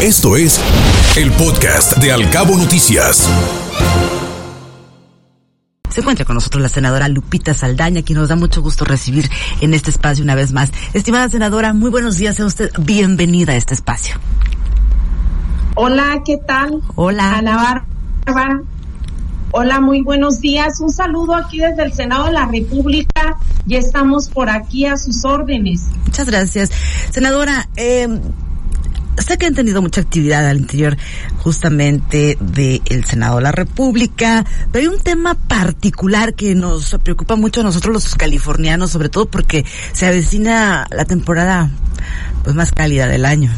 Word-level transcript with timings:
Esto 0.00 0.36
es 0.36 0.60
el 1.16 1.32
podcast 1.32 1.96
de 1.96 2.12
Alcabo 2.12 2.56
Noticias. 2.56 3.28
Se 5.90 6.02
encuentra 6.02 6.24
con 6.24 6.36
nosotros 6.36 6.62
la 6.62 6.68
senadora 6.68 7.08
Lupita 7.08 7.52
Saldaña, 7.52 8.02
quien 8.02 8.20
nos 8.20 8.28
da 8.28 8.36
mucho 8.36 8.62
gusto 8.62 8.84
recibir 8.84 9.28
en 9.60 9.74
este 9.74 9.90
espacio 9.90 10.22
una 10.22 10.36
vez 10.36 10.52
más. 10.52 10.70
Estimada 10.94 11.28
senadora, 11.28 11.72
muy 11.72 11.90
buenos 11.90 12.16
días, 12.16 12.36
sea 12.36 12.46
usted 12.46 12.70
bienvenida 12.78 13.54
a 13.54 13.56
este 13.56 13.74
espacio. 13.74 14.14
Hola, 15.74 16.22
¿qué 16.24 16.38
tal? 16.46 16.80
Hola. 16.94 17.38
Ana 17.38 17.84
Bárbara. 18.24 18.62
Hola, 19.50 19.80
muy 19.80 20.02
buenos 20.02 20.40
días. 20.40 20.78
Un 20.78 20.90
saludo 20.90 21.34
aquí 21.34 21.58
desde 21.58 21.82
el 21.82 21.92
Senado 21.92 22.26
de 22.26 22.32
la 22.34 22.46
República. 22.46 23.36
Ya 23.66 23.78
estamos 23.78 24.28
por 24.28 24.48
aquí 24.48 24.86
a 24.86 24.96
sus 24.96 25.24
órdenes. 25.24 25.86
Muchas 26.04 26.28
gracias. 26.28 26.70
Senadora, 27.10 27.68
eh, 27.74 28.06
sé 29.22 29.38
que 29.38 29.46
han 29.46 29.54
tenido 29.54 29.82
mucha 29.82 30.00
actividad 30.00 30.48
al 30.48 30.58
interior 30.58 30.96
justamente 31.38 32.36
del 32.40 33.04
Senado 33.04 33.36
de 33.36 33.42
la 33.42 33.52
República, 33.52 34.44
pero 34.72 34.88
hay 34.88 34.96
un 34.96 35.02
tema 35.02 35.34
particular 35.34 36.34
que 36.34 36.54
nos 36.54 36.96
preocupa 37.02 37.36
mucho 37.36 37.60
a 37.60 37.64
nosotros 37.64 37.92
los 37.92 38.14
californianos, 38.14 38.90
sobre 38.90 39.08
todo 39.08 39.26
porque 39.26 39.64
se 39.92 40.06
avecina 40.06 40.86
la 40.90 41.04
temporada 41.04 41.70
pues 42.44 42.54
más 42.54 42.72
cálida 42.72 43.06
del 43.06 43.24
año 43.24 43.52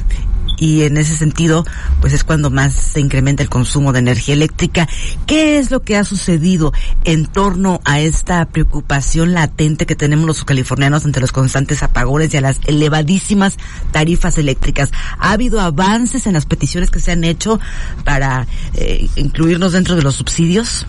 y 0.60 0.82
en 0.82 0.98
ese 0.98 1.16
sentido, 1.16 1.64
pues 2.00 2.12
es 2.12 2.23
cuando 2.23 2.50
más 2.50 2.74
se 2.74 3.01
incrementa 3.01 3.42
el 3.42 3.48
consumo 3.48 3.92
de 3.92 3.98
energía 4.01 4.34
eléctrica. 4.34 4.87
¿Qué 5.27 5.59
es 5.59 5.70
lo 5.70 5.80
que 5.80 5.96
ha 5.96 6.05
sucedido 6.05 6.73
en 7.05 7.24
torno 7.27 7.80
a 7.84 7.98
esta 8.01 8.45
preocupación 8.45 9.32
latente 9.32 9.87
que 9.87 9.96
tenemos 9.96 10.27
los 10.27 10.45
californianos 10.45 11.06
ante 11.06 11.18
los 11.18 11.32
constantes 11.32 11.82
apagones 11.82 12.32
y 12.34 12.37
a 12.37 12.42
las 12.42 12.60
elevadísimas 12.66 13.56
tarifas 13.91 14.37
eléctricas? 14.37 14.92
¿Ha 15.18 15.32
habido 15.32 15.60
avances 15.60 16.27
en 16.27 16.34
las 16.34 16.45
peticiones 16.45 16.90
que 16.90 17.01
se 17.01 17.12
han 17.12 17.24
hecho 17.24 17.59
para 18.04 18.46
eh, 18.74 19.09
incluirnos 19.16 19.73
dentro 19.73 19.96
de 19.96 20.02
los 20.02 20.16
subsidios? 20.16 20.87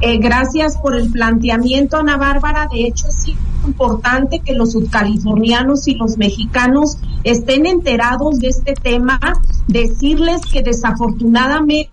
Eh, 0.00 0.18
gracias 0.18 0.76
por 0.76 0.94
el 0.94 1.10
planteamiento, 1.10 1.96
Ana 1.96 2.16
Bárbara. 2.16 2.68
De 2.70 2.86
hecho, 2.86 3.06
sí 3.10 3.36
importante 3.66 4.40
que 4.40 4.54
los 4.54 4.72
subcalifornianos 4.72 5.88
y 5.88 5.94
los 5.94 6.16
mexicanos 6.16 6.98
estén 7.24 7.66
enterados 7.66 8.38
de 8.38 8.48
este 8.48 8.74
tema, 8.74 9.18
decirles 9.66 10.40
que 10.50 10.62
desafortunadamente 10.62 11.90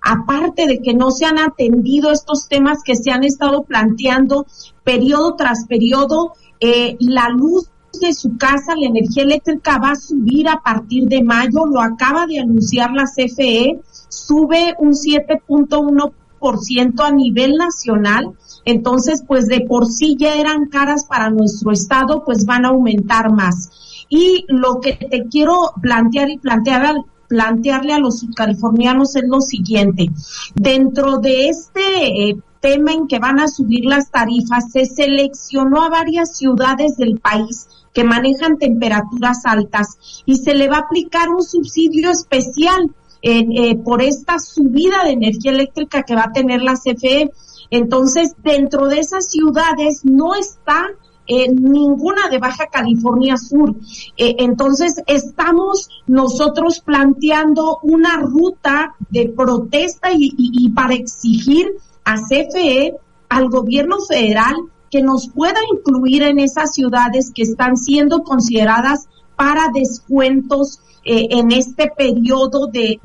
aparte 0.00 0.66
de 0.66 0.80
que 0.80 0.94
no 0.94 1.10
se 1.10 1.24
han 1.24 1.38
atendido 1.38 2.12
estos 2.12 2.46
temas 2.48 2.78
que 2.84 2.94
se 2.94 3.10
han 3.10 3.24
estado 3.24 3.64
planteando 3.64 4.46
periodo 4.84 5.34
tras 5.34 5.66
periodo, 5.66 6.34
eh, 6.60 6.96
la 7.00 7.28
luz 7.30 7.68
de 8.00 8.12
su 8.12 8.36
casa, 8.36 8.74
la 8.76 8.86
energía 8.86 9.24
eléctrica 9.24 9.78
va 9.78 9.90
a 9.90 9.96
subir 9.96 10.48
a 10.48 10.60
partir 10.62 11.08
de 11.08 11.22
mayo, 11.22 11.66
lo 11.66 11.80
acaba 11.80 12.26
de 12.26 12.40
anunciar 12.40 12.92
la 12.92 13.04
CFE, 13.04 13.80
sube 14.08 14.74
un 14.78 14.92
7.1 14.92 16.12
a 16.48 17.10
nivel 17.10 17.56
nacional. 17.56 18.32
Entonces, 18.64 19.22
pues 19.26 19.46
de 19.46 19.60
por 19.60 19.86
sí 19.86 20.16
ya 20.18 20.34
eran 20.34 20.66
caras 20.66 21.06
para 21.06 21.30
nuestro 21.30 21.72
estado, 21.72 22.24
pues 22.24 22.46
van 22.46 22.64
a 22.64 22.68
aumentar 22.68 23.32
más. 23.32 23.70
Y 24.08 24.44
lo 24.48 24.80
que 24.80 24.92
te 24.94 25.24
quiero 25.28 25.72
plantear 25.80 26.30
y 26.30 26.38
plantear 26.38 26.86
al, 26.86 27.04
plantearle 27.28 27.92
a 27.92 27.98
los 27.98 28.24
californianos 28.36 29.16
es 29.16 29.24
lo 29.26 29.40
siguiente. 29.40 30.10
Dentro 30.54 31.18
de 31.18 31.48
este 31.48 32.28
eh, 32.28 32.36
tema 32.60 32.92
en 32.92 33.06
que 33.08 33.18
van 33.18 33.40
a 33.40 33.48
subir 33.48 33.84
las 33.84 34.10
tarifas, 34.10 34.70
se 34.72 34.86
seleccionó 34.86 35.82
a 35.82 35.90
varias 35.90 36.36
ciudades 36.36 36.96
del 36.96 37.18
país 37.20 37.68
que 37.92 38.04
manejan 38.04 38.58
temperaturas 38.58 39.44
altas 39.44 40.22
y 40.26 40.36
se 40.36 40.54
le 40.54 40.68
va 40.68 40.76
a 40.76 40.80
aplicar 40.80 41.28
un 41.28 41.42
subsidio 41.42 42.10
especial 42.10 42.90
eh, 43.26 43.76
por 43.76 44.02
esta 44.02 44.38
subida 44.38 45.02
de 45.04 45.12
energía 45.12 45.52
eléctrica 45.52 46.02
que 46.02 46.14
va 46.14 46.24
a 46.24 46.32
tener 46.32 46.60
la 46.60 46.74
CFE. 46.74 47.30
Entonces, 47.70 48.34
dentro 48.42 48.86
de 48.86 48.98
esas 48.98 49.30
ciudades 49.30 50.04
no 50.04 50.34
está 50.34 50.90
eh, 51.26 51.50
ninguna 51.50 52.28
de 52.28 52.38
Baja 52.38 52.66
California 52.66 53.38
Sur. 53.38 53.74
Eh, 54.18 54.36
entonces, 54.40 54.96
estamos 55.06 55.88
nosotros 56.06 56.80
planteando 56.80 57.78
una 57.82 58.18
ruta 58.18 58.94
de 59.08 59.30
protesta 59.30 60.10
y, 60.12 60.68
para 60.74 60.94
exigir 60.94 61.76
a 62.04 62.16
CFE, 62.16 62.94
al 63.30 63.48
gobierno 63.48 64.00
federal, 64.00 64.54
que 64.90 65.02
nos 65.02 65.30
pueda 65.30 65.60
incluir 65.72 66.22
en 66.24 66.38
esas 66.40 66.74
ciudades 66.74 67.32
que 67.34 67.42
están 67.42 67.78
siendo 67.78 68.22
consideradas 68.22 69.08
para 69.36 69.68
descuentos 69.72 70.80
eh, 71.06 71.28
en 71.32 71.52
este 71.52 71.92
periodo 71.94 72.66
de, 72.66 72.98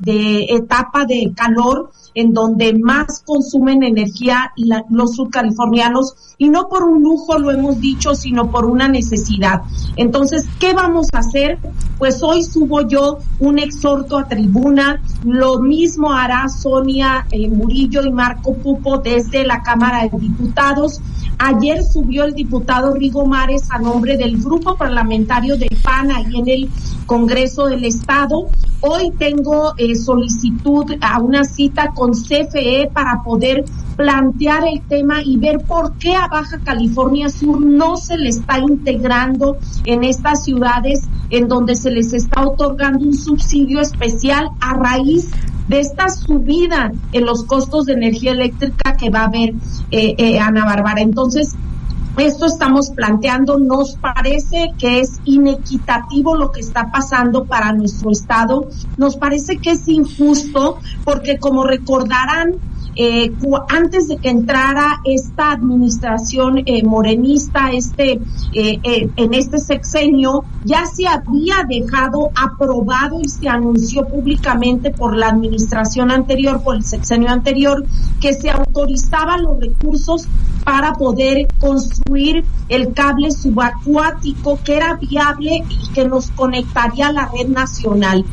etapa 0.48 1.04
de 1.04 1.32
calor 1.36 1.90
en 2.14 2.32
donde 2.32 2.72
más 2.72 3.22
consumen 3.26 3.82
energía 3.82 4.52
los 4.88 5.14
subcalifornianos 5.14 6.14
y 6.38 6.48
no 6.48 6.68
por 6.68 6.84
un 6.84 7.02
lujo 7.02 7.38
lo 7.38 7.50
hemos 7.50 7.78
dicho, 7.78 8.14
sino 8.14 8.50
por 8.50 8.64
una 8.64 8.88
necesidad. 8.88 9.62
Entonces, 9.96 10.46
¿qué 10.58 10.72
vamos 10.72 11.08
a 11.12 11.18
hacer? 11.18 11.58
Pues 11.98 12.22
hoy 12.22 12.42
subo 12.42 12.88
yo 12.88 13.18
un 13.38 13.58
exhorto 13.58 14.16
a 14.16 14.26
tribuna, 14.26 15.02
lo 15.22 15.60
mismo 15.60 16.10
hará 16.10 16.48
Sonia 16.48 17.26
eh, 17.30 17.48
Murillo 17.48 18.02
y 18.02 18.10
Marco 18.10 18.54
Pupo 18.54 18.96
desde 18.98 19.44
la 19.44 19.62
Cámara 19.62 20.08
de 20.08 20.18
Diputados. 20.18 21.02
Ayer 21.42 21.82
subió 21.82 22.24
el 22.24 22.34
diputado 22.34 22.92
Rigo 22.92 23.24
Mares 23.24 23.70
a 23.70 23.78
nombre 23.78 24.18
del 24.18 24.36
grupo 24.36 24.76
parlamentario 24.76 25.56
del 25.56 25.74
PAN 25.82 26.10
ahí 26.10 26.38
en 26.38 26.46
el 26.46 26.70
Congreso 27.06 27.64
del 27.64 27.86
Estado. 27.86 28.50
Hoy 28.82 29.10
tengo 29.18 29.72
eh, 29.78 29.94
solicitud 29.94 30.84
a 31.00 31.18
una 31.18 31.44
cita 31.44 31.92
con 31.94 32.10
CFE 32.10 32.90
para 32.92 33.22
poder 33.24 33.64
plantear 33.96 34.64
el 34.68 34.82
tema 34.82 35.22
y 35.24 35.38
ver 35.38 35.60
por 35.60 35.94
qué 35.94 36.14
a 36.14 36.28
Baja 36.28 36.58
California 36.58 37.30
Sur 37.30 37.58
no 37.64 37.96
se 37.96 38.18
le 38.18 38.28
está 38.28 38.58
integrando 38.58 39.56
en 39.86 40.04
estas 40.04 40.44
ciudades 40.44 41.08
en 41.30 41.48
donde 41.48 41.74
se 41.74 41.90
les 41.90 42.12
está 42.12 42.46
otorgando 42.46 43.04
un 43.04 43.14
subsidio 43.14 43.80
especial 43.80 44.50
a 44.60 44.74
raíz 44.74 45.30
de 45.70 45.78
esta 45.78 46.08
subida 46.08 46.90
en 47.12 47.24
los 47.24 47.44
costos 47.44 47.86
de 47.86 47.92
energía 47.92 48.32
eléctrica 48.32 48.96
que 48.96 49.08
va 49.08 49.20
a 49.20 49.24
haber 49.26 49.50
eh, 49.92 50.16
eh, 50.18 50.40
Ana 50.40 50.64
Bárbara. 50.64 51.00
Entonces, 51.00 51.54
esto 52.18 52.46
estamos 52.46 52.90
planteando, 52.90 53.56
nos 53.56 53.94
parece 53.94 54.72
que 54.76 54.98
es 54.98 55.20
inequitativo 55.24 56.34
lo 56.34 56.50
que 56.50 56.58
está 56.58 56.90
pasando 56.90 57.44
para 57.44 57.72
nuestro 57.72 58.10
Estado, 58.10 58.66
nos 58.96 59.16
parece 59.16 59.58
que 59.58 59.70
es 59.70 59.86
injusto 59.86 60.80
porque 61.04 61.38
como 61.38 61.62
recordarán, 61.62 62.56
eh, 62.96 63.32
antes 63.68 64.08
de 64.08 64.16
que 64.16 64.30
entrara 64.30 65.00
esta 65.04 65.52
administración 65.52 66.62
eh, 66.66 66.82
morenista, 66.84 67.70
este, 67.70 68.12
eh, 68.52 68.80
eh, 68.82 69.08
en 69.16 69.34
este 69.34 69.58
sexenio, 69.58 70.44
ya 70.64 70.84
se 70.86 71.06
había 71.06 71.64
dejado 71.68 72.30
aprobado 72.34 73.20
y 73.20 73.28
se 73.28 73.48
anunció 73.48 74.06
públicamente 74.06 74.90
por 74.90 75.16
la 75.16 75.28
administración 75.28 76.10
anterior, 76.10 76.62
por 76.62 76.76
el 76.76 76.84
sexenio 76.84 77.30
anterior, 77.30 77.84
que 78.20 78.34
se 78.34 78.50
autorizaban 78.50 79.42
los 79.42 79.60
recursos 79.60 80.26
para 80.70 80.92
poder 80.92 81.48
construir 81.58 82.44
el 82.68 82.94
cable 82.94 83.32
subacuático 83.32 84.60
que 84.64 84.76
era 84.76 84.94
viable 84.94 85.64
y 85.68 85.88
que 85.92 86.06
nos 86.06 86.30
conectaría 86.30 87.08
a 87.08 87.12
la 87.12 87.26
red 87.26 87.48
nacional. 87.48 88.24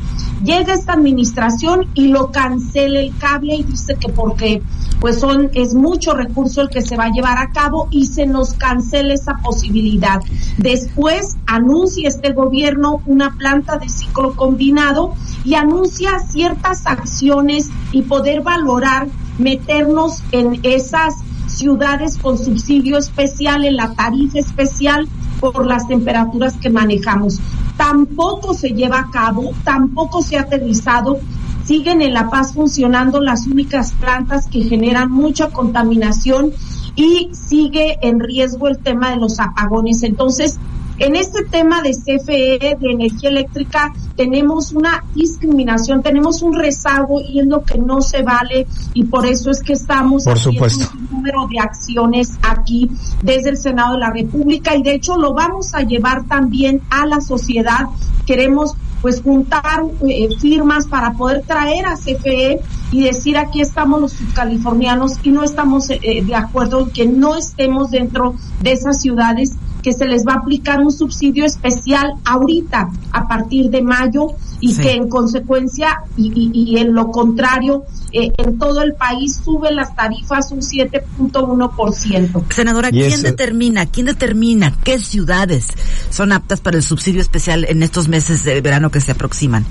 Llega 0.44 0.76
esta 0.76 0.94
administración 0.94 1.88
y 1.96 2.10
lo 2.10 2.32
cancela 2.32 3.00
el 3.00 3.18
cable 3.18 3.56
y 3.56 3.64
dice 3.64 3.96
que 3.96 4.10
porque 4.10 4.62
pues 5.00 5.20
son 5.20 5.50
es 5.56 5.74
mucho 5.74 6.14
recurso 6.14 6.62
el 6.62 6.70
que 6.70 6.84
se 6.84 6.96
va 6.96 7.06
a 7.06 7.12
llevar 7.12 7.40
a 7.40 7.50
cabo 7.50 7.88
y 7.90 8.06
se 8.06 8.28
nos 8.28 8.54
cancela 8.54 9.16
esa 9.16 9.38
posibilidad. 9.38 10.22
Después 10.60 11.38
anuncia 11.48 12.08
este 12.08 12.34
gobierno 12.34 13.02
una 13.08 13.36
planta 13.36 13.80
de 13.80 13.90
ciclo 13.90 14.36
combinado 14.36 15.16
y 15.44 15.56
anuncia 15.56 16.20
ciertas 16.20 16.86
acciones 16.86 17.72
y 17.92 18.04
poder 18.04 18.44
valorar 18.44 19.08
meternos 19.40 20.22
en 20.32 20.60
esas 20.62 21.16
ciudades 21.58 22.18
con 22.18 22.38
subsidio 22.38 22.98
especial, 22.98 23.66
en 23.66 23.76
la 23.76 23.94
tarifa 23.94 24.40
especial 24.40 25.08
por 25.40 25.66
las 25.66 25.88
temperaturas 25.88 26.56
que 26.56 26.70
manejamos. 26.70 27.40
Tampoco 27.78 28.54
se 28.54 28.70
lleva 28.70 29.00
a 29.00 29.12
cabo, 29.12 29.54
tampoco 29.64 30.22
se 30.22 30.38
ha 30.38 30.42
aterrizado. 30.42 31.20
Siguen 31.66 32.02
en 32.02 32.14
La 32.14 32.30
Paz 32.30 32.54
funcionando 32.54 33.20
las 33.20 33.46
únicas 33.46 33.92
plantas 33.94 34.48
que 34.48 34.62
generan 34.62 35.12
mucha 35.12 35.50
contaminación 35.50 36.54
y 36.96 37.30
sigue 37.34 37.98
en 38.02 38.20
riesgo 38.20 38.68
el 38.68 38.80
tema 38.80 39.12
de 39.12 39.18
los 39.18 39.40
apagones. 39.40 40.04
Entonces, 40.04 40.58
en 41.00 41.16
este 41.16 41.44
tema 41.46 41.82
de 41.82 41.92
CFE, 41.92 42.78
de 42.80 42.92
energía 42.92 43.30
eléctrica, 43.30 43.94
tenemos 44.16 44.72
una 44.72 45.04
discriminación, 45.14 46.02
tenemos 46.02 46.42
un 46.42 46.56
rezago 46.56 47.22
y 47.22 47.40
es 47.40 47.46
lo 47.46 47.64
que 47.64 47.78
no 47.78 48.02
se 48.02 48.24
vale 48.24 48.66
y 48.94 49.04
por 49.04 49.26
eso 49.26 49.52
es 49.52 49.62
que 49.62 49.74
estamos 49.74 50.24
por 50.24 50.40
supuesto. 50.40 50.90
un 50.94 51.18
número 51.18 51.48
de 51.48 51.60
acciones 51.60 52.38
aquí 52.42 52.90
desde 53.22 53.50
el 53.50 53.58
Senado 53.58 53.94
de 53.94 54.00
la 54.00 54.10
República 54.10 54.76
y 54.76 54.82
de 54.82 54.96
hecho 54.96 55.18
lo 55.18 55.34
vamos 55.34 55.76
a 55.76 55.82
llevar 55.82 56.26
también 56.26 56.82
a 56.90 57.06
la 57.06 57.22
sociedad. 57.22 57.88
Queremos 58.26 58.76
pues 59.02 59.22
juntar 59.22 59.84
eh, 60.08 60.30
firmas 60.40 60.88
para 60.88 61.14
poder 61.14 61.44
traer 61.44 61.86
a 61.86 61.96
CFE 61.96 62.60
y 62.92 63.04
decir 63.04 63.38
aquí 63.38 63.62
estamos 63.62 64.02
los 64.02 64.16
californianos 64.34 65.14
y 65.22 65.30
no 65.30 65.44
estamos 65.44 65.90
eh, 65.92 66.24
de 66.26 66.36
acuerdo 66.36 66.82
en 66.82 66.90
que 66.90 67.06
no 67.06 67.36
estemos 67.36 67.92
dentro 67.92 68.34
de 68.62 68.72
esas 68.72 69.00
ciudades 69.00 69.56
que 69.88 69.94
se 69.94 70.06
les 70.06 70.28
va 70.28 70.34
a 70.34 70.36
aplicar 70.40 70.82
un 70.82 70.92
subsidio 70.92 71.46
especial 71.46 72.12
ahorita 72.26 72.90
a 73.14 73.26
partir 73.26 73.70
de 73.70 73.82
mayo 73.82 74.34
y 74.60 74.76
que 74.76 74.92
en 74.92 75.08
consecuencia 75.08 76.02
y, 76.18 76.52
y, 76.54 76.78
en 76.78 76.94
lo 76.94 77.10
contrario 77.10 77.86
eh, 78.12 78.34
en 78.38 78.60
todo 78.60 78.82
el 78.82 78.96
país 78.96 79.40
suben 79.46 79.78
las 79.78 79.96
tarifas 79.96 80.52
un 80.52 80.60
7.1%. 80.60 82.54
Senadora, 82.54 82.92
¿quién 82.92 83.24
determina, 83.24 83.86
quién 83.86 84.08
determina 84.08 84.74
qué 84.84 85.00
ciudades 85.00 85.68
son 86.10 86.34
aptas 86.34 86.60
para 86.60 86.76
el 86.76 86.84
subsidio 86.84 87.22
especial 87.22 87.64
en 87.64 87.82
estos 87.82 88.10
meses 88.10 88.44
de 88.44 88.60
verano 88.60 88.92
que 88.92 89.00
se 89.00 89.14
aproximan? 89.14 89.66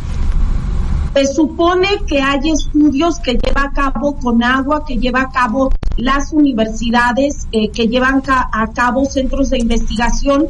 Se 1.14 1.26
supone 1.26 1.88
que 2.06 2.22
hay 2.22 2.52
estudios 2.52 3.18
que 3.18 3.32
lleva 3.32 3.64
a 3.64 3.72
cabo 3.74 4.16
con 4.16 4.42
agua, 4.42 4.82
que 4.86 4.96
lleva 4.96 5.20
a 5.20 5.30
cabo 5.30 5.70
las 5.96 6.32
universidades, 6.32 7.48
eh, 7.52 7.70
que 7.70 7.88
llevan 7.88 8.22
a 8.28 8.66
cabo 8.72 9.04
centros 9.06 9.50
de 9.50 9.58
investigación 9.58 10.46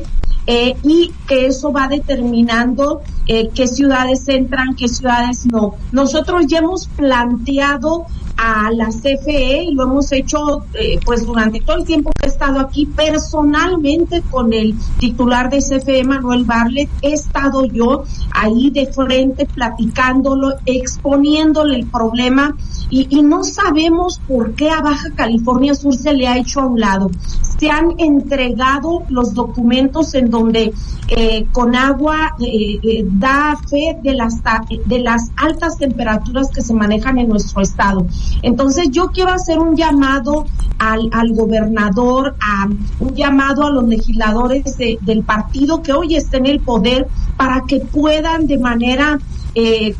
eh, 0.49 0.77
y 0.83 1.13
que 1.27 1.47
eso 1.47 1.73
va 1.73 1.89
determinando 1.89 3.03
eh, 3.27 3.49
qué 3.53 3.67
ciudades 3.67 4.29
entran, 4.29 4.77
qué 4.77 4.87
ciudades 4.87 5.45
no. 5.47 5.75
Nosotros 5.91 6.47
ya 6.47 6.59
hemos 6.59 6.87
planteado 6.87 8.07
a 8.37 8.71
la 8.71 8.89
CFE 8.89 9.65
y 9.65 9.75
lo 9.75 9.85
hemos 9.85 10.13
hecho 10.13 10.65
eh, 10.75 10.99
pues 11.05 11.25
durante 11.27 11.61
todo 11.61 11.77
el 11.79 11.85
tiempo 11.85 12.11
que 12.19 12.27
he 12.27 12.31
estado 12.31 12.61
aquí 12.61 12.87
personalmente 12.87 14.23
con 14.31 14.53
el 14.53 14.75
titular 14.99 15.51
de 15.51 15.59
CFE 15.59 16.05
Manuel 16.05 16.45
Barlet 16.45 16.89
he 17.03 17.13
estado 17.13 17.65
yo 17.65 18.05
ahí 18.33 18.71
de 18.71 18.87
frente 18.93 19.47
platicándolo 19.47 20.55
exponiéndole 20.67 21.77
el 21.77 21.87
problema 21.87 22.57
y, 22.91 23.07
y 23.11 23.23
no 23.23 23.43
sabemos 23.43 24.21
por 24.29 24.55
qué 24.55 24.71
a 24.71 24.81
Baja 24.81 25.11
California 25.15 25.75
Sur 25.75 25.95
se 25.95 26.13
le 26.13 26.29
ha 26.29 26.39
hecho 26.39 26.61
a 26.61 26.67
un 26.67 26.81
lado 26.81 27.11
se 27.59 27.71
han 27.71 27.95
entregado 27.99 29.03
los 29.09 29.35
documentos 29.35 30.15
en 30.15 30.31
donde 30.31 30.73
eh, 31.09 31.47
con 31.53 31.75
agua 31.75 32.35
eh, 32.41 32.79
eh, 32.83 33.05
da 33.07 33.57
fe 33.69 33.97
de 34.03 34.15
las 34.15 34.43
de 34.85 34.99
las 34.99 35.31
altas 35.37 35.79
temperaturas 35.79 36.51
que 36.51 36.63
se 36.63 36.75
manejan 36.75 37.19
en 37.19 37.29
nuestro 37.29 37.63
estado. 37.63 38.07
Entonces 38.43 38.91
yo 38.91 39.09
quiero 39.09 39.31
hacer 39.31 39.59
un 39.59 39.77
llamado 39.77 40.47
al, 40.79 41.09
al 41.13 41.33
gobernador, 41.35 42.37
a, 42.41 42.69
un 43.01 43.15
llamado 43.15 43.67
a 43.67 43.71
los 43.71 43.89
legisladores 43.89 44.77
del 44.77 45.23
partido 45.23 45.83
que 45.83 45.93
hoy 45.93 46.17
está 46.17 46.37
en 46.37 46.47
el 46.47 46.61
poder 46.61 47.09
para 47.37 47.63
que 47.67 47.81
puedan 47.81 48.47
de 48.47 48.59
manera 48.59 49.19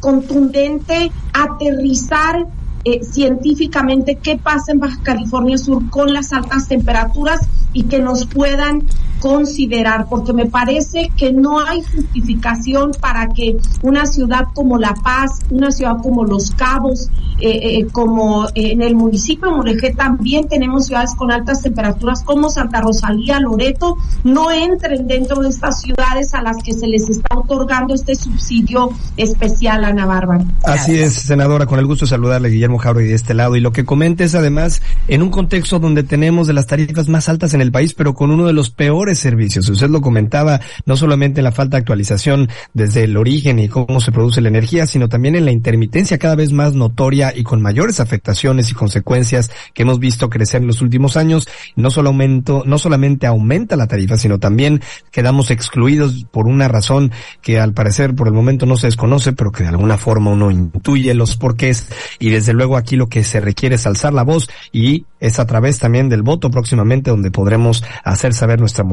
contundente 0.01 1.11
aterrizar 1.33 2.47
eh, 2.89 3.03
científicamente 3.03 4.15
qué 4.15 4.39
pasa 4.39 4.71
en 4.71 4.79
Baja 4.79 5.03
California 5.03 5.59
Sur 5.59 5.91
con 5.91 6.13
las 6.13 6.33
altas 6.33 6.69
temperaturas 6.69 7.41
y 7.73 7.83
que 7.83 7.99
nos 7.99 8.27
puedan 8.27 8.85
considerar, 9.19 10.07
porque 10.09 10.33
me 10.33 10.47
parece 10.47 11.11
que 11.17 11.33
no 11.33 11.61
hay 11.61 11.83
justificación 11.83 12.93
para 13.01 13.29
que 13.29 13.57
una 13.83 14.07
ciudad 14.07 14.47
como 14.55 14.79
La 14.79 14.95
Paz, 14.95 15.41
una 15.51 15.71
ciudad 15.71 15.97
como 16.03 16.25
Los 16.25 16.51
Cabos, 16.53 17.09
eh, 17.41 17.81
eh, 17.81 17.87
como 17.93 18.49
en 18.55 18.81
el 18.81 18.95
municipio 18.95 19.51
de 19.51 19.57
Mulegé 19.57 19.91
también 19.95 20.49
tenemos 20.49 20.87
ciudades 20.87 21.15
con 21.15 21.31
altas 21.31 21.63
temperaturas 21.63 22.23
como 22.23 22.49
Santa 22.49 22.81
Rosalía, 22.81 23.41
Loreto, 23.41 23.97
no 24.25 24.51
entren 24.51 25.07
dentro 25.07 25.43
de 25.43 25.51
estas 25.51 25.83
ciudades 25.83 26.35
a 26.35 26.43
las 26.43 26.57
que 26.63 26.73
se 26.73 26.87
les 26.87 27.09
está 27.11 27.37
otorgando 27.37 27.95
este 27.95 28.15
subsidio 28.15 28.91
especial, 29.17 29.85
Ana 29.85 30.07
Bárbara. 30.07 30.45
Así 30.65 30.99
es, 30.99 31.15
senadora, 31.15 31.67
con 31.67 31.79
el 31.79 31.87
gusto 31.87 32.07
de 32.07 32.11
saludarle, 32.11 32.49
Guillermo 32.49 32.81
y 32.95 33.05
de 33.05 33.15
este 33.15 33.35
lado. 33.35 33.57
Y 33.57 33.61
lo 33.61 33.73
que 33.73 33.85
comentes 33.85 34.35
además 34.35 34.83
en 35.09 35.23
un 35.23 35.31
contexto 35.31 35.79
donde 35.79 36.03
tenemos 36.03 36.47
de 36.47 36.53
las 36.53 36.67
tarifas 36.67 37.09
más 37.09 37.29
altas 37.29 37.55
en 37.55 37.61
el 37.61 37.73
país, 37.73 37.95
pero 37.95 38.15
con 38.15 38.31
uno 38.31 38.47
de 38.47 38.53
los 38.53 38.71
peores 38.71 39.06
servicios. 39.15 39.69
Usted 39.69 39.89
lo 39.89 40.01
comentaba, 40.01 40.61
no 40.85 40.97
solamente 40.97 41.41
en 41.41 41.45
la 41.45 41.53
falta 41.53 41.77
de 41.77 41.81
actualización 41.81 42.49
desde 42.75 43.05
el 43.05 43.17
origen 43.17 43.59
y 43.59 43.69
cómo 43.69 44.01
se 44.01 44.13
produce 44.13 44.41
la 44.41 44.49
energía, 44.49 44.87
sino 44.87 45.09
también 45.09 45.35
en 45.35 45.45
la 45.45 45.53
intermitencia 45.53 46.19
cada 46.19 46.35
vez 46.35 46.53
más 46.53 46.75
notoria 46.75 47.33
y 47.35 47.43
con 47.43 47.63
mayores 47.63 48.01
afectaciones 48.01 48.71
y 48.71 48.75
consecuencias 48.75 49.51
que 49.75 49.83
hemos 49.83 49.99
visto 49.99 50.29
crecer 50.29 50.63
en 50.63 50.67
los 50.67 50.83
últimos 50.83 51.17
años. 51.17 51.49
No 51.77 51.91
solo 51.91 52.09
aumento, 52.09 52.63
no 52.67 52.79
solamente 52.79 53.27
aumenta 53.27 53.77
la 53.77 53.87
tarifa, 53.87 54.17
sino 54.19 54.39
también 54.39 54.81
quedamos 55.11 55.51
excluidos 55.51 56.27
por 56.31 56.47
una 56.47 56.69
razón 56.69 57.13
que 57.43 57.61
al 57.61 57.73
parecer 57.73 58.15
por 58.15 58.29
el 58.29 58.35
momento 58.35 58.67
no 58.67 58.77
se 58.77 58.87
desconoce, 58.87 59.33
pero 59.33 59.53
que 59.53 59.63
de 59.63 59.71
alguna 59.71 59.99
forma 59.99 60.31
uno 60.31 60.51
intuye 60.51 61.15
los 61.15 61.37
porqués 61.37 61.89
y 62.19 62.31
desde 62.31 62.53
luego 62.53 62.77
aquí 62.77 62.97
lo 62.97 63.09
que 63.09 63.25
se 63.25 63.41
requiere 63.41 63.77
es 63.77 63.87
alzar 63.87 64.13
la 64.13 64.23
voz 64.23 64.49
y 64.73 65.07
es 65.21 65.39
a 65.39 65.47
través 65.47 65.79
también 65.79 66.09
del 66.09 66.23
voto 66.23 66.51
próximamente 66.51 67.11
donde 67.11 67.31
podremos 67.31 67.85
hacer 68.05 68.35
saber 68.35 68.61
nuestra 68.61 68.85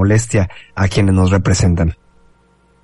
a 0.75 0.87
quienes 0.87 1.13
nos 1.13 1.31
representan. 1.31 1.95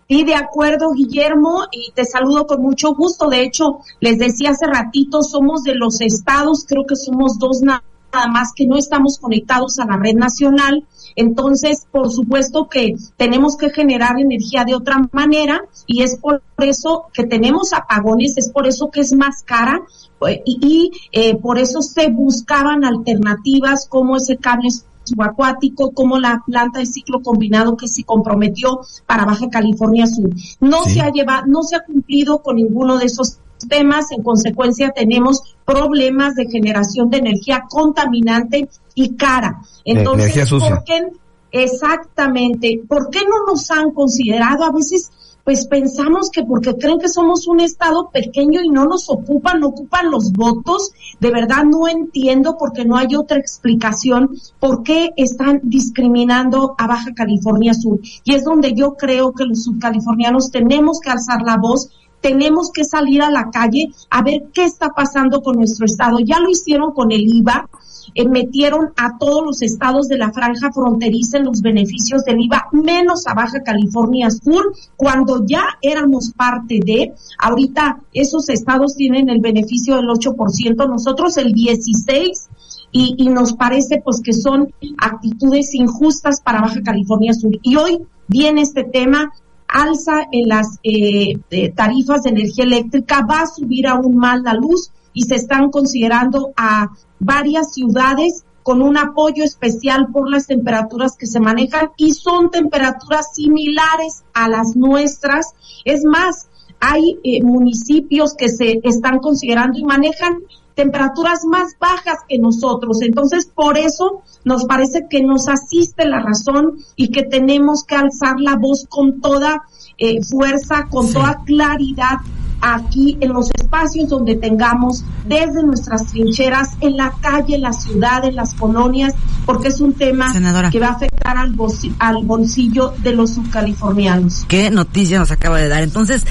Sí, 0.08 0.24
de 0.24 0.34
acuerdo, 0.34 0.92
Guillermo, 0.92 1.66
y 1.72 1.92
te 1.92 2.04
saludo 2.04 2.48
con 2.48 2.64
mucho 2.64 2.96
gusto. 2.96 3.30
De 3.30 3.44
hecho, 3.44 3.82
les 4.00 4.18
decía 4.18 4.50
hace 4.52 4.66
ratito, 4.66 5.22
somos 5.22 5.62
de 5.62 5.76
los 5.76 6.02
estados, 6.02 6.66
creo 6.68 6.86
que 6.88 6.96
somos 6.96 7.38
dos 7.38 7.62
nada 7.62 7.84
más 8.28 8.54
que 8.56 8.66
no 8.66 8.76
estamos 8.76 9.20
conectados 9.20 9.78
a 9.78 9.86
la 9.86 9.98
red 9.98 10.16
nacional. 10.16 10.84
Entonces, 11.16 11.86
por 11.92 12.12
supuesto 12.12 12.68
que 12.68 12.96
tenemos 13.18 13.56
que 13.56 13.70
generar 13.70 14.20
energía 14.20 14.64
de 14.66 14.74
otra 14.74 15.00
manera 15.12 15.62
y 15.86 16.02
es 16.02 16.18
por 16.18 16.42
eso 16.58 17.06
que 17.14 17.26
tenemos 17.26 17.74
apagones, 17.74 18.38
es 18.38 18.50
por 18.50 18.68
eso 18.68 18.90
que 18.90 19.02
es 19.02 19.14
más 19.14 19.44
cara 19.44 19.82
eh, 20.28 20.42
y, 20.46 20.92
eh, 21.12 21.36
por 21.38 21.60
eso 21.60 21.82
se 21.82 22.10
buscaban 22.10 22.84
alternativas 22.84 23.88
como 23.88 24.18
ese 24.18 24.38
cable 24.38 24.70
subacuático, 25.10 25.92
como 25.92 26.18
la 26.18 26.44
planta 26.46 26.80
de 26.80 26.86
ciclo 26.86 27.22
combinado 27.22 27.78
que 27.78 27.88
se 27.88 28.04
comprometió 28.04 28.82
para 29.06 29.26
Baja 29.26 29.50
California 29.50 30.08
Sur. 30.08 30.30
No 30.60 30.84
se 30.84 31.02
ha 31.02 31.12
llevado, 31.12 31.46
no 31.48 31.64
se 31.64 31.76
ha 31.76 31.84
cumplido 31.84 32.40
con 32.40 32.56
ninguno 32.56 32.98
de 32.98 33.06
esos 33.06 33.40
temas, 33.68 34.12
en 34.12 34.24
consecuencia 34.24 34.92
tenemos 34.92 35.56
problemas 35.66 36.36
de 36.36 36.48
generación 36.50 37.10
de 37.10 37.18
energía 37.18 37.66
contaminante 37.70 38.70
y 38.96 39.16
cara. 39.16 39.62
Entonces, 39.84 40.50
¿por 40.50 40.84
qué? 40.84 41.08
Exactamente, 41.52 42.82
¿por 42.88 43.10
qué 43.10 43.22
no 43.22 43.52
nos 43.52 43.72
han 43.72 43.92
considerado? 43.92 44.64
A 44.64 44.72
veces 44.72 45.12
pues 45.50 45.66
pensamos 45.66 46.30
que 46.30 46.44
porque 46.44 46.76
creen 46.78 47.00
que 47.00 47.10
somos 47.10 47.48
un 47.48 47.60
estado 47.60 48.12
pequeño 48.12 48.62
y 48.62 48.70
no 48.70 48.86
nos 48.86 49.10
ocupan, 49.10 49.62
no 49.62 49.70
ocupan 49.70 50.12
los 50.12 50.32
votos, 50.32 50.92
de 51.20 51.32
verdad 51.32 51.64
no 51.64 51.88
entiendo 51.88 52.56
porque 52.60 52.86
no 52.86 52.98
hay 52.98 53.16
otra 53.16 53.40
explicación 53.40 54.30
por 54.60 54.84
qué 54.84 55.10
están 55.18 55.60
discriminando 55.64 56.76
a 56.78 56.86
Baja 56.86 57.16
California 57.16 57.74
Sur. 57.74 58.00
Y 58.24 58.36
es 58.36 58.44
donde 58.44 58.76
yo 58.76 58.94
creo 58.94 59.34
que 59.34 59.46
los 59.46 59.64
subcalifornianos 59.64 60.52
tenemos 60.52 61.00
que 61.00 61.10
alzar 61.10 61.42
la 61.42 61.58
voz 61.58 61.90
tenemos 62.22 62.70
que 62.72 62.84
salir 62.84 63.22
a 63.22 63.32
la 63.32 63.50
calle 63.50 63.92
a 64.10 64.22
ver 64.22 64.50
qué 64.54 64.66
está 64.66 64.90
pasando 64.90 65.42
con 65.42 65.56
nuestro 65.56 65.86
estado. 65.86 66.20
Ya 66.20 66.40
lo 66.40 66.50
hicieron 66.50 66.94
con 66.94 67.12
el 67.14 67.22
IVA, 67.22 67.70
eh, 68.16 68.28
metieron 68.28 68.90
a 68.98 69.18
todos 69.18 69.46
los 69.46 69.62
estados 69.62 70.08
de 70.08 70.18
la 70.18 70.32
franja 70.32 70.72
fronteriza 70.72 71.38
en 71.38 71.46
los 71.46 71.62
beneficios 71.62 72.24
del 72.24 72.42
IVA, 72.42 72.68
menos 72.72 73.28
a 73.28 73.34
Baja 73.34 73.62
California 73.64 74.30
Sur, 74.30 74.74
cuando 74.96 75.46
ya 75.46 75.64
éramos 75.82 76.32
parte 76.36 76.80
de, 76.84 77.14
ahorita 77.40 78.00
esos 78.14 78.50
estados 78.50 78.96
tienen 78.96 79.30
el 79.30 79.42
beneficio 79.42 79.96
del 79.96 80.08
8%, 80.08 80.88
nosotros 80.88 81.38
el 81.38 81.54
16%. 81.54 82.48
Y, 82.92 83.30
nos 83.30 83.54
parece 83.54 84.02
pues 84.04 84.20
que 84.20 84.34
son 84.34 84.74
actitudes 84.98 85.76
injustas 85.76 86.42
para 86.42 86.62
Baja 86.62 86.82
California 86.82 87.34
Sur. 87.34 87.52
Y 87.62 87.76
hoy 87.76 88.00
viene 88.28 88.62
este 88.62 88.84
tema 88.84 89.32
alza 89.68 90.28
en 90.32 90.50
las 90.50 90.80
eh, 90.82 91.38
eh, 91.52 91.70
tarifas 91.70 92.24
de 92.24 92.32
energía 92.32 92.64
eléctrica, 92.64 93.26
va 93.30 93.42
a 93.42 93.48
subir 93.48 93.86
aún 93.86 94.16
más 94.16 94.42
la 94.42 94.56
luz 94.56 94.90
y 95.14 95.24
se 95.24 95.36
están 95.36 95.70
considerando 95.70 96.52
a 96.58 96.90
varias 97.20 97.74
ciudades 97.74 98.44
con 98.64 98.82
un 98.82 98.98
apoyo 98.98 99.44
especial 99.44 100.08
por 100.12 100.30
las 100.30 100.48
temperaturas 100.48 101.16
que 101.18 101.26
se 101.26 101.40
manejan 101.40 101.92
y 101.98 102.14
son 102.14 102.52
temperaturas 102.52 103.34
similares 103.34 104.24
a 104.34 104.48
las 104.48 104.76
nuestras. 104.76 105.54
Es 105.86 106.04
más, 106.04 106.50
hay 106.80 107.18
eh, 107.24 107.44
municipios 107.44 108.36
que 108.36 108.50
se 108.50 108.80
están 108.84 109.20
considerando 109.20 109.80
y 109.80 109.84
manejan 109.84 110.40
temperaturas 110.76 111.44
más 111.46 111.74
bajas 111.80 112.20
que 112.28 112.38
nosotros. 112.38 113.02
Entonces, 113.02 113.48
por 113.54 113.78
eso 113.78 114.22
nos 114.46 114.66
parece 114.66 115.08
que 115.10 115.22
nos 115.22 115.50
asiste 115.50 116.08
la 116.08 116.22
razón 116.22 116.78
y 116.96 117.10
que 117.10 117.24
tenemos 117.24 117.84
que 117.84 117.96
alzar 117.96 118.40
la 118.40 118.56
voz 118.56 118.86
con 118.88 119.20
toda 119.20 119.64
eh, 119.98 120.24
fuerza, 120.24 120.88
con 120.90 121.12
toda 121.12 121.42
claridad 121.46 122.20
aquí 122.62 123.18
en 123.22 123.34
los 123.34 123.50
espacios 123.52 124.10
donde 124.10 124.36
tengamos 124.36 125.04
desde 125.26 125.64
nuestras 125.64 126.08
trincheras, 126.08 126.70
en 126.82 126.98
la 126.98 127.14
calle, 127.22 127.56
en 127.56 127.62
la 127.62 127.74
ciudad, 127.74 128.26
en 128.26 128.36
las 128.36 128.54
colonias, 128.54 129.14
porque 129.46 129.70
es 129.70 129.82
un 129.82 129.94
tema 129.94 130.34
que 130.72 130.80
va 130.80 130.88
a 130.88 130.92
afectar 130.92 131.38
al, 131.38 131.52
bolsillo, 131.52 131.96
al 132.00 132.24
bolsillo 132.24 132.94
de 133.04 133.14
los 133.14 133.36
subcalifornianos. 133.36 134.46
Qué 134.48 134.70
noticia 134.72 135.20
nos 135.20 135.32
acaba 135.32 135.58
de 135.60 135.68
dar. 135.68 135.84
Entonces, 135.84 136.26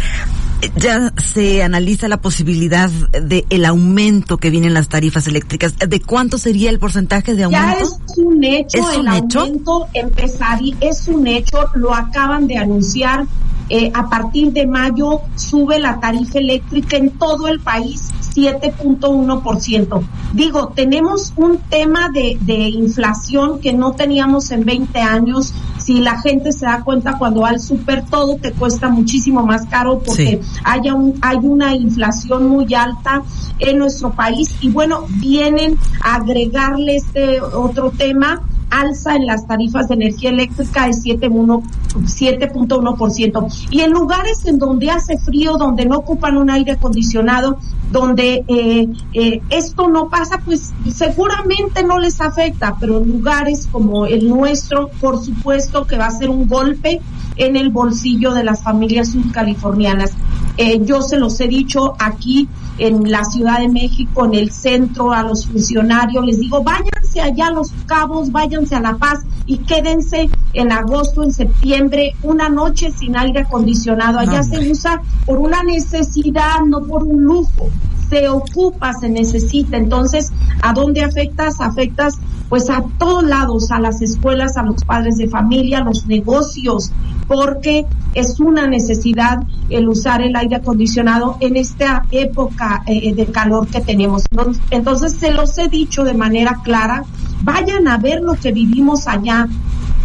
ya 0.77 1.13
se 1.17 1.63
analiza 1.63 2.09
la 2.09 2.21
posibilidad 2.21 2.91
de 2.91 3.45
el 3.51 3.65
aumento 3.65 4.39
que 4.39 4.51
viene 4.51 4.67
en 4.67 4.75
las 4.75 4.89
tarifas 4.89 5.27
eléctricas. 5.27 5.75
¿De 5.79 6.01
cuánto 6.01 6.39
sería 6.39 6.71
el 6.71 6.79
porcentaje 6.79 7.35
de 7.35 7.45
aumento? 7.45 7.79
Ya 7.79 7.85
es 7.85 8.19
un 8.19 8.45
hecho, 8.45 8.79
¿Es 8.79 8.97
el 8.97 9.09
aumento 9.09 9.87
empezaría, 9.95 10.75
es 10.81 11.09
un 11.09 11.27
hecho, 11.27 11.59
lo 11.75 11.95
acaban 11.95 12.47
de 12.47 12.59
anunciar. 12.59 13.27
Eh, 13.71 13.91
a 13.95 14.09
partir 14.09 14.53
de 14.53 14.67
mayo 14.67 15.21
sube 15.35 15.79
la 15.79 16.01
tarifa 16.01 16.39
eléctrica 16.39 16.97
en 16.97 17.11
todo 17.11 17.49
el 17.49 17.61
país 17.61 18.11
7.1%. 18.35 20.03
Digo, 20.33 20.69
tenemos 20.69 21.33
un 21.37 21.59
tema 21.59 22.09
de, 22.11 22.39
de 22.41 22.55
inflación 22.55 23.61
que 23.61 23.73
no 23.73 23.93
teníamos 23.93 24.51
en 24.51 24.65
20 24.65 24.99
años. 25.01 25.53
Si 25.79 26.01
la 26.01 26.21
gente 26.21 26.53
se 26.53 26.67
da 26.67 26.83
cuenta 26.83 27.19
cuando 27.19 27.41
va 27.43 27.51
al 27.51 27.61
super 27.61 28.05
todo 28.05 28.37
te 28.37 28.53
cuesta 28.53 28.89
muchísimo 28.89 29.45
más 29.45 29.67
caro 29.67 30.01
porque 30.05 30.41
haya 30.65 30.95
un, 30.95 31.19
hay 31.23 31.39
una 31.43 31.75
inflación 31.75 32.49
muy 32.49 32.73
alta 32.75 33.23
en 33.59 33.79
nuestro 33.79 34.13
país 34.13 34.55
y 34.61 34.71
bueno, 34.71 35.07
vienen 35.09 35.79
a 36.03 36.17
agregarle 36.17 36.97
este 36.97 37.41
otro 37.41 37.91
tema 37.91 38.43
alza 38.71 39.17
en 39.17 39.27
las 39.27 39.47
tarifas 39.47 39.89
de 39.89 39.95
energía 39.95 40.31
eléctrica 40.31 40.87
de 40.87 40.93
7.1%. 40.93 43.69
Y 43.71 43.81
en 43.81 43.91
lugares 43.93 44.45
en 44.47 44.59
donde 44.59 44.91
hace 44.91 45.19
frío, 45.19 45.57
donde 45.57 45.87
no 45.87 45.99
ocupan 45.99 46.37
un 46.37 46.51
aire 46.51 46.73
acondicionado, 46.73 47.59
donde 47.91 48.45
eh, 48.49 48.89
eh, 49.15 49.41
esto 49.51 49.89
no 49.89 50.09
pasa, 50.09 50.41
pues 50.45 50.73
seguramente 50.93 51.83
no 51.83 51.99
les 51.99 52.21
afecta, 52.21 52.77
pero 52.79 52.99
en 52.99 53.09
lugares 53.09 53.67
como 53.71 54.07
el 54.07 54.29
nuestro, 54.29 54.89
por 55.01 55.25
supuesto 55.25 55.87
que 55.87 55.97
va 55.97 56.07
a 56.07 56.11
ser 56.11 56.29
un 56.29 56.49
golpe 56.49 57.01
en 57.37 57.57
el 57.57 57.71
bolsillo 57.71 58.35
de 58.35 58.45
las 58.45 58.63
familias 58.63 59.13
subcalifornianas. 59.13 60.13
Eh, 60.59 60.81
yo 60.85 61.03
se 61.03 61.19
los 61.19 61.41
he 61.41 61.47
dicho 61.47 61.95
aquí 62.01 62.49
en 62.79 63.11
la 63.11 63.25
Ciudad 63.25 63.61
de 63.61 63.69
México, 63.69 64.25
en 64.27 64.35
el 64.35 64.51
centro, 64.51 65.13
a 65.13 65.23
los 65.23 65.47
funcionarios, 65.47 66.25
les 66.27 66.41
digo, 66.41 66.65
váyanse 66.65 67.21
allá 67.21 67.47
a 67.47 67.53
Los 67.53 67.73
Cabos, 67.87 68.33
váyanse 68.33 68.75
a 68.75 68.81
La 68.81 68.97
Paz 68.97 69.21
y 69.47 69.59
quédense 69.59 70.29
en 70.55 70.73
agosto, 70.73 71.23
en 71.23 71.33
septiembre, 71.33 72.13
una 72.23 72.49
noche 72.49 72.91
sin 72.91 73.17
aire 73.17 73.41
acondicionado. 73.41 74.19
Allá 74.19 74.43
se 74.43 74.71
usa 74.71 75.01
por 75.25 75.39
una 75.39 75.63
necesidad, 75.63 76.61
no 76.67 76.83
por 76.83 77.05
un 77.05 77.23
lujo 77.23 77.71
se 78.09 78.29
ocupa, 78.29 78.95
se 78.95 79.09
necesita. 79.09 79.77
Entonces, 79.77 80.33
¿a 80.63 80.73
dónde 80.73 81.03
afectas? 81.03 81.61
Afectas 81.61 82.19
pues 82.49 82.71
a 82.71 82.83
todos 82.99 83.25
lados, 83.25 83.71
a 83.71 83.79
las 83.79 84.01
escuelas, 84.01 84.57
a 84.57 84.63
los 84.63 84.83
padres 84.85 85.19
de 85.19 85.29
familia, 85.29 85.79
a 85.79 85.85
los 85.85 86.07
negocios, 86.07 86.91
porque 87.29 87.87
es 88.15 88.41
una 88.41 88.67
necesidad 88.67 89.39
el 89.69 89.89
usar 89.89 90.23
el 90.23 90.35
aire 90.35 90.57
acondicionado 90.57 91.37
en 91.41 91.57
esta 91.57 92.05
época 92.11 92.83
eh, 92.87 93.15
de 93.15 93.27
calor 93.27 93.69
que 93.69 93.81
tenemos. 93.83 94.25
Entonces, 94.71 95.13
se 95.13 95.31
los 95.31 95.57
he 95.59 95.69
dicho 95.69 96.05
de 96.05 96.15
manera 96.15 96.61
clara, 96.65 97.05
vayan 97.43 97.87
a 97.87 97.99
ver 97.99 98.23
lo 98.23 98.35
que 98.35 98.51
vivimos 98.51 99.07
allá, 99.07 99.47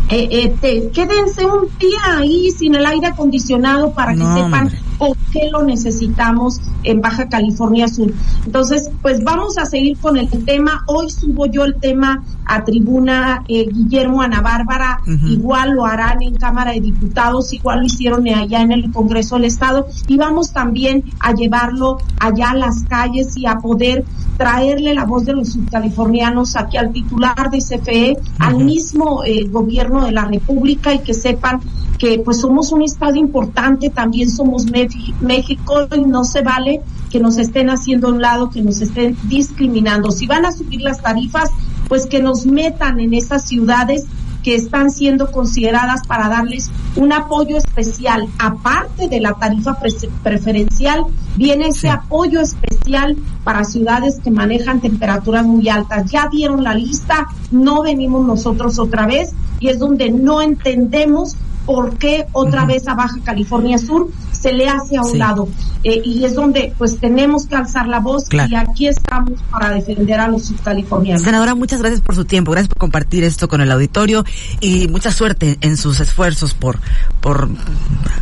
eh, 0.09 0.53
eh, 0.61 0.91
quédense 0.93 1.45
un 1.45 1.69
día 1.79 2.17
ahí 2.17 2.51
sin 2.51 2.75
el 2.75 2.85
aire 2.85 3.07
acondicionado 3.07 3.93
para 3.93 4.13
que 4.13 4.19
sepan 4.19 4.69
por 4.97 5.17
qué 5.31 5.49
lo 5.51 5.63
necesitamos 5.63 6.59
en 6.83 7.01
Baja 7.01 7.29
California 7.29 7.87
Sur. 7.87 8.13
Entonces, 8.45 8.89
pues 9.01 9.23
vamos 9.23 9.57
a 9.57 9.65
seguir 9.65 9.97
con 9.97 10.17
el 10.17 10.29
tema. 10.45 10.83
Hoy 10.87 11.09
subo 11.09 11.45
yo 11.45 11.63
el 11.65 11.75
tema 11.75 12.23
a 12.45 12.63
tribuna 12.63 13.43
eh, 13.47 13.67
Guillermo 13.71 14.21
Ana 14.21 14.41
Bárbara, 14.41 14.99
igual 15.27 15.71
lo 15.71 15.85
harán 15.85 16.21
en 16.21 16.35
Cámara 16.35 16.71
de 16.71 16.81
Diputados, 16.81 17.53
igual 17.53 17.79
lo 17.79 17.85
hicieron 17.85 18.27
allá 18.27 18.61
en 18.61 18.71
el 18.71 18.91
Congreso 18.91 19.35
del 19.35 19.45
Estado 19.45 19.87
y 20.07 20.17
vamos 20.17 20.51
también 20.51 21.03
a 21.19 21.33
llevarlo 21.33 21.97
allá 22.19 22.51
a 22.51 22.55
las 22.55 22.83
calles 22.83 23.37
y 23.37 23.45
a 23.45 23.57
poder 23.59 24.03
traerle 24.37 24.93
la 24.93 25.05
voz 25.05 25.25
de 25.25 25.33
los 25.33 25.53
subcalifornianos 25.53 26.55
aquí 26.55 26.77
al 26.77 26.91
titular 26.91 27.49
de 27.51 27.59
CFE, 27.59 28.17
al 28.39 28.63
mismo 28.63 29.23
eh, 29.23 29.45
gobierno 29.49 30.05
de 30.05 30.11
la 30.11 30.25
República 30.25 30.93
y 30.93 30.99
que 30.99 31.13
sepan 31.13 31.61
que 31.97 32.19
pues 32.19 32.41
somos 32.41 32.71
un 32.71 32.81
estado 32.81 33.15
importante, 33.15 33.89
también 33.89 34.29
somos 34.29 34.65
México 34.65 35.87
y 35.95 36.01
no 36.01 36.23
se 36.23 36.41
vale 36.41 36.81
que 37.09 37.19
nos 37.19 37.37
estén 37.37 37.69
haciendo 37.69 38.07
a 38.07 38.11
un 38.11 38.21
lado, 38.21 38.49
que 38.49 38.61
nos 38.61 38.81
estén 38.81 39.15
discriminando. 39.23 40.11
Si 40.11 40.25
van 40.27 40.45
a 40.45 40.51
subir 40.51 40.81
las 40.81 41.01
tarifas, 41.01 41.49
pues 41.87 42.07
que 42.07 42.21
nos 42.21 42.45
metan 42.45 42.99
en 42.99 43.13
esas 43.13 43.47
ciudades 43.47 44.05
que 44.43 44.55
están 44.55 44.91
siendo 44.91 45.31
consideradas 45.31 46.05
para 46.05 46.27
darles 46.27 46.69
un 46.95 47.13
apoyo 47.13 47.57
especial. 47.57 48.27
Aparte 48.37 49.07
de 49.07 49.21
la 49.21 49.33
tarifa 49.35 49.77
preferencial, 50.21 51.05
viene 51.37 51.69
ese 51.69 51.89
apoyo 51.89 52.41
especial 52.41 53.15
para 53.43 53.63
ciudades 53.63 54.19
que 54.21 54.31
manejan 54.31 54.81
temperaturas 54.81 55.45
muy 55.45 55.69
altas. 55.69 56.11
Ya 56.11 56.27
dieron 56.29 56.63
la 56.63 56.75
lista, 56.75 57.27
no 57.51 57.83
venimos 57.83 58.25
nosotros 58.25 58.77
otra 58.79 59.07
vez 59.07 59.31
y 59.59 59.69
es 59.69 59.79
donde 59.79 60.09
no 60.09 60.41
entendemos 60.41 61.37
por 61.65 61.97
qué 61.97 62.25
otra 62.31 62.65
vez 62.65 62.87
a 62.87 62.93
Baja 62.93 63.17
California 63.23 63.77
Sur 63.77 64.09
se 64.31 64.51
le 64.51 64.67
hace 64.67 64.97
a 64.97 65.01
un 65.03 65.17
lado. 65.17 65.47
Eh, 65.83 66.01
y 66.03 66.23
es 66.23 66.35
donde 66.35 66.73
pues 66.77 66.97
tenemos 66.99 67.45
que 67.45 67.55
alzar 67.55 67.87
la 67.87 67.99
voz 67.99 68.25
y 68.31 68.55
aquí 68.55 68.87
estamos 68.87 69.41
para 69.49 69.71
defender 69.71 70.19
a 70.19 70.27
los 70.27 70.45
subcalifornianos. 70.45 71.21
Senadora, 71.21 71.55
muchas 71.55 71.79
gracias 71.79 72.01
por 72.01 72.15
su 72.15 72.25
tiempo, 72.25 72.51
gracias 72.51 72.69
por 72.69 72.77
compartir 72.77 73.23
esto 73.23 73.47
con 73.47 73.61
el 73.61 73.71
auditorio 73.71 74.23
y 74.59 74.87
mucha 74.87 75.11
suerte 75.11 75.57
en 75.61 75.77
sus 75.77 75.99
esfuerzos 75.99 76.53
por, 76.53 76.79
por 77.21 77.49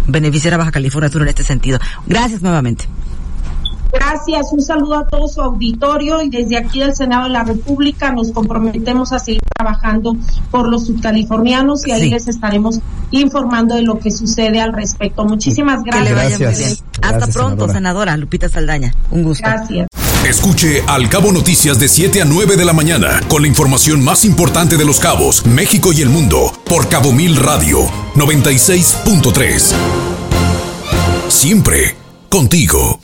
beneficiar 0.07 0.55
a 0.55 0.57
Baja 0.57 0.71
California 0.71 1.09
Sur 1.09 1.21
en 1.23 1.29
este 1.29 1.43
sentido. 1.43 1.79
Gracias 2.07 2.41
nuevamente. 2.41 2.85
Gracias, 3.91 4.51
un 4.51 4.61
saludo 4.61 4.95
a 4.95 5.07
todo 5.07 5.27
su 5.27 5.41
auditorio 5.41 6.21
y 6.21 6.29
desde 6.29 6.57
aquí 6.57 6.79
del 6.79 6.95
Senado 6.95 7.23
de 7.23 7.29
la 7.29 7.43
República 7.43 8.11
nos 8.11 8.31
comprometemos 8.31 9.11
a 9.11 9.19
seguir 9.19 9.41
trabajando 9.57 10.15
por 10.49 10.67
los 10.67 10.85
subcalifornianos 10.85 11.85
y 11.87 11.91
ahí 11.91 12.09
les 12.09 12.27
estaremos 12.27 12.79
informando 13.11 13.75
de 13.75 13.81
lo 13.81 13.99
que 13.99 14.11
sucede 14.11 14.61
al 14.61 14.73
respecto. 14.73 15.25
Muchísimas 15.25 15.83
gracias. 15.83 16.83
Hasta 17.01 17.27
pronto, 17.27 17.67
senadora. 17.67 18.15
Lupita 18.17 18.49
Saldaña. 18.49 18.93
Un 19.09 19.23
gusto. 19.23 19.43
Gracias. 19.47 19.87
Escuche 20.25 20.83
Al 20.87 21.09
Cabo 21.09 21.31
Noticias 21.31 21.79
de 21.79 21.87
7 21.87 22.21
a 22.21 22.25
9 22.25 22.55
de 22.55 22.63
la 22.63 22.73
mañana 22.73 23.19
con 23.27 23.41
la 23.41 23.47
información 23.47 24.03
más 24.03 24.23
importante 24.23 24.77
de 24.77 24.85
los 24.85 24.99
cabos, 24.99 25.45
México 25.47 25.91
y 25.93 26.01
el 26.01 26.09
mundo 26.09 26.53
por 26.65 26.87
Cabo 26.89 27.11
Mil 27.11 27.35
Radio 27.37 27.79
96.3. 28.15 29.73
Siempre 31.27 31.95
contigo. 32.29 32.99